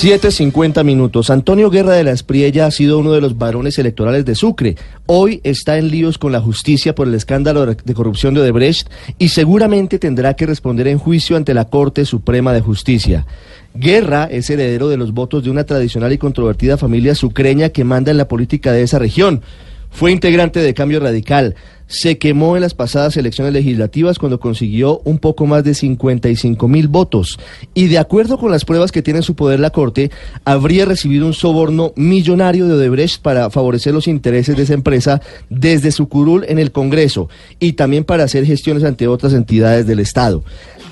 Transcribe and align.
7.50 0.00 0.84
minutos. 0.84 1.28
Antonio 1.28 1.70
Guerra 1.70 1.94
de 1.94 2.04
la 2.04 2.12
Espriella 2.12 2.66
ha 2.66 2.70
sido 2.70 3.00
uno 3.00 3.10
de 3.10 3.20
los 3.20 3.36
varones 3.36 3.80
electorales 3.80 4.24
de 4.24 4.36
Sucre. 4.36 4.76
Hoy 5.06 5.40
está 5.42 5.76
en 5.76 5.90
líos 5.90 6.18
con 6.18 6.30
la 6.30 6.40
justicia 6.40 6.94
por 6.94 7.08
el 7.08 7.14
escándalo 7.14 7.66
de 7.66 7.94
corrupción 7.94 8.32
de 8.32 8.42
Odebrecht 8.42 8.88
y 9.18 9.30
seguramente 9.30 9.98
tendrá 9.98 10.34
que 10.34 10.46
responder 10.46 10.86
en 10.86 10.98
juicio 10.98 11.36
ante 11.36 11.52
la 11.52 11.64
Corte 11.64 12.04
Suprema 12.04 12.52
de 12.52 12.60
Justicia. 12.60 13.26
Guerra 13.74 14.28
es 14.30 14.48
heredero 14.50 14.88
de 14.88 14.98
los 14.98 15.12
votos 15.12 15.42
de 15.42 15.50
una 15.50 15.64
tradicional 15.64 16.12
y 16.12 16.18
controvertida 16.18 16.76
familia 16.76 17.16
sucreña 17.16 17.70
que 17.70 17.82
manda 17.82 18.12
en 18.12 18.18
la 18.18 18.28
política 18.28 18.70
de 18.70 18.82
esa 18.82 19.00
región. 19.00 19.42
Fue 19.90 20.12
integrante 20.12 20.60
de 20.60 20.74
Cambio 20.74 21.00
Radical. 21.00 21.54
Se 21.86 22.18
quemó 22.18 22.54
en 22.54 22.62
las 22.62 22.74
pasadas 22.74 23.16
elecciones 23.16 23.52
legislativas 23.54 24.18
cuando 24.18 24.38
consiguió 24.38 25.00
un 25.04 25.18
poco 25.18 25.46
más 25.46 25.64
de 25.64 25.72
55 25.74 26.68
mil 26.68 26.86
votos. 26.86 27.38
Y 27.72 27.86
de 27.86 27.98
acuerdo 27.98 28.38
con 28.38 28.50
las 28.50 28.66
pruebas 28.66 28.92
que 28.92 29.00
tiene 29.00 29.20
en 29.20 29.22
su 29.22 29.34
poder 29.34 29.58
la 29.58 29.70
Corte, 29.70 30.10
habría 30.44 30.84
recibido 30.84 31.26
un 31.26 31.32
soborno 31.32 31.94
millonario 31.96 32.68
de 32.68 32.74
Odebrecht 32.74 33.22
para 33.22 33.48
favorecer 33.48 33.94
los 33.94 34.06
intereses 34.06 34.56
de 34.56 34.64
esa 34.64 34.74
empresa 34.74 35.22
desde 35.48 35.90
su 35.90 36.08
curul 36.08 36.44
en 36.48 36.58
el 36.58 36.72
Congreso 36.72 37.30
y 37.58 37.72
también 37.72 38.04
para 38.04 38.24
hacer 38.24 38.44
gestiones 38.44 38.84
ante 38.84 39.08
otras 39.08 39.32
entidades 39.32 39.86
del 39.86 40.00
Estado. 40.00 40.44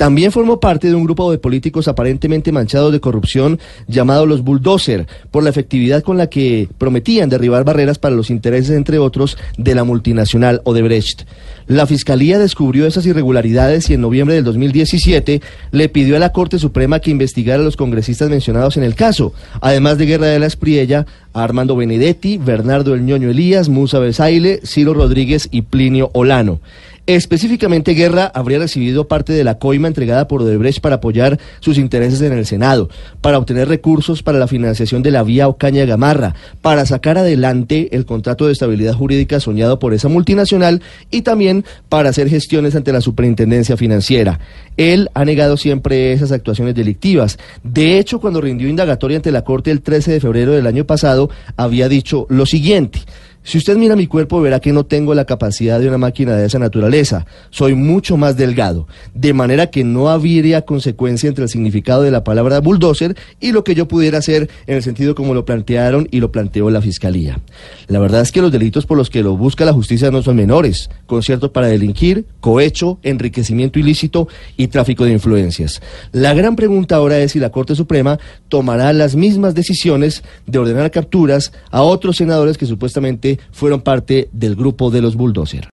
También 0.00 0.32
formó 0.32 0.60
parte 0.60 0.88
de 0.88 0.94
un 0.94 1.04
grupo 1.04 1.30
de 1.30 1.36
políticos 1.36 1.86
aparentemente 1.86 2.52
manchados 2.52 2.90
de 2.90 3.00
corrupción 3.00 3.60
llamado 3.86 4.24
los 4.24 4.40
Bulldozer, 4.40 5.06
por 5.30 5.42
la 5.42 5.50
efectividad 5.50 6.02
con 6.02 6.16
la 6.16 6.30
que 6.30 6.70
prometían 6.78 7.28
derribar 7.28 7.64
barreras 7.64 7.98
para 7.98 8.14
los 8.14 8.30
intereses, 8.30 8.70
entre 8.70 8.98
otros, 8.98 9.36
de 9.58 9.74
la 9.74 9.84
multinacional 9.84 10.62
Odebrecht. 10.64 11.24
La 11.66 11.86
Fiscalía 11.86 12.38
descubrió 12.38 12.86
esas 12.86 13.04
irregularidades 13.04 13.90
y 13.90 13.94
en 13.94 14.00
noviembre 14.00 14.36
del 14.36 14.44
2017 14.44 15.42
le 15.70 15.88
pidió 15.90 16.16
a 16.16 16.18
la 16.18 16.32
Corte 16.32 16.58
Suprema 16.58 17.00
que 17.00 17.10
investigara 17.10 17.60
a 17.60 17.64
los 17.64 17.76
congresistas 17.76 18.30
mencionados 18.30 18.78
en 18.78 18.84
el 18.84 18.94
caso, 18.94 19.34
además 19.60 19.98
de 19.98 20.06
Guerra 20.06 20.28
de 20.28 20.38
la 20.38 20.46
Espriella, 20.46 21.04
Armando 21.32 21.76
Benedetti, 21.76 22.38
Bernardo 22.38 22.94
El 22.94 23.04
Ñoño 23.04 23.30
Elías, 23.30 23.68
Musa 23.68 23.98
Besaile, 23.98 24.60
Ciro 24.64 24.94
Rodríguez 24.94 25.48
y 25.50 25.62
Plinio 25.62 26.10
Olano. 26.12 26.60
Específicamente, 27.06 27.94
Guerra 27.94 28.30
habría 28.32 28.60
recibido 28.60 29.08
parte 29.08 29.32
de 29.32 29.42
la 29.42 29.58
coima 29.58 29.88
entregada 29.88 30.28
por 30.28 30.42
Odebrecht 30.42 30.80
para 30.80 30.96
apoyar 30.96 31.40
sus 31.58 31.76
intereses 31.76 32.20
en 32.20 32.32
el 32.32 32.46
Senado, 32.46 32.88
para 33.20 33.36
obtener 33.36 33.66
recursos 33.66 34.22
para 34.22 34.38
la 34.38 34.46
financiación 34.46 35.02
de 35.02 35.10
la 35.10 35.24
vía 35.24 35.48
Ocaña 35.48 35.84
Gamarra, 35.86 36.36
para 36.62 36.86
sacar 36.86 37.18
adelante 37.18 37.88
el 37.96 38.06
contrato 38.06 38.46
de 38.46 38.52
estabilidad 38.52 38.94
jurídica 38.94 39.40
soñado 39.40 39.80
por 39.80 39.92
esa 39.92 40.06
multinacional 40.06 40.82
y 41.10 41.22
también 41.22 41.64
para 41.88 42.10
hacer 42.10 42.28
gestiones 42.28 42.76
ante 42.76 42.92
la 42.92 43.00
superintendencia 43.00 43.76
financiera. 43.76 44.38
Él 44.76 45.10
ha 45.14 45.24
negado 45.24 45.56
siempre 45.56 46.12
esas 46.12 46.30
actuaciones 46.30 46.76
delictivas. 46.76 47.38
De 47.64 47.98
hecho, 47.98 48.20
cuando 48.20 48.40
rindió 48.40 48.68
indagatoria 48.68 49.16
ante 49.16 49.32
la 49.32 49.42
Corte 49.42 49.72
el 49.72 49.82
13 49.82 50.12
de 50.12 50.20
febrero 50.20 50.52
del 50.52 50.68
año 50.68 50.84
pasado, 50.84 51.19
había 51.56 51.88
dicho 51.88 52.26
lo 52.30 52.46
siguiente. 52.46 53.00
Si 53.42 53.56
usted 53.56 53.76
mira 53.76 53.96
mi 53.96 54.06
cuerpo 54.06 54.40
verá 54.42 54.60
que 54.60 54.72
no 54.72 54.84
tengo 54.84 55.14
la 55.14 55.24
capacidad 55.24 55.80
de 55.80 55.88
una 55.88 55.96
máquina 55.96 56.36
de 56.36 56.46
esa 56.46 56.58
naturaleza. 56.58 57.24
Soy 57.48 57.74
mucho 57.74 58.18
más 58.18 58.36
delgado, 58.36 58.86
de 59.14 59.32
manera 59.32 59.68
que 59.68 59.82
no 59.82 60.10
habría 60.10 60.62
consecuencia 60.62 61.26
entre 61.26 61.44
el 61.44 61.50
significado 61.50 62.02
de 62.02 62.10
la 62.10 62.22
palabra 62.22 62.60
bulldozer 62.60 63.16
y 63.40 63.52
lo 63.52 63.64
que 63.64 63.74
yo 63.74 63.88
pudiera 63.88 64.18
hacer 64.18 64.50
en 64.66 64.76
el 64.76 64.82
sentido 64.82 65.14
como 65.14 65.32
lo 65.32 65.46
plantearon 65.46 66.06
y 66.10 66.20
lo 66.20 66.30
planteó 66.30 66.68
la 66.70 66.82
Fiscalía. 66.82 67.40
La 67.88 67.98
verdad 67.98 68.20
es 68.20 68.30
que 68.30 68.42
los 68.42 68.52
delitos 68.52 68.84
por 68.84 68.98
los 68.98 69.08
que 69.08 69.22
lo 69.22 69.36
busca 69.36 69.64
la 69.64 69.72
justicia 69.72 70.10
no 70.10 70.22
son 70.22 70.36
menores. 70.36 70.90
Conciertos 71.06 71.50
para 71.50 71.66
delinquir, 71.66 72.26
cohecho, 72.40 72.98
enriquecimiento 73.02 73.78
ilícito 73.78 74.28
y 74.58 74.68
tráfico 74.68 75.04
de 75.04 75.12
influencias. 75.12 75.80
La 76.12 76.34
gran 76.34 76.56
pregunta 76.56 76.96
ahora 76.96 77.18
es 77.18 77.32
si 77.32 77.38
la 77.38 77.50
Corte 77.50 77.74
Suprema 77.74 78.18
tomará 78.48 78.92
las 78.92 79.16
mismas 79.16 79.54
decisiones 79.54 80.22
de 80.46 80.58
ordenar 80.58 80.90
capturas 80.90 81.52
a 81.70 81.82
otros 81.82 82.16
senadores 82.16 82.58
que 82.58 82.66
supuestamente 82.66 83.29
fueron 83.52 83.80
parte 83.82 84.28
del 84.32 84.56
grupo 84.56 84.90
de 84.90 85.02
los 85.02 85.16
bulldozer. 85.16 85.68